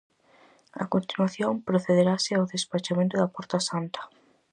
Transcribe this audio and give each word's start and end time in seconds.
A 0.83 0.85
continuación 0.93 1.53
procederase 1.69 2.31
ao 2.35 2.49
despechamento 2.53 3.15
da 3.17 3.31
Porta 3.35 3.59
Santa. 3.69 4.01